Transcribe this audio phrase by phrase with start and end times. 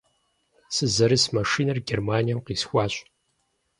[0.75, 2.93] Сызэрыс машинэр Германием къисхуащ.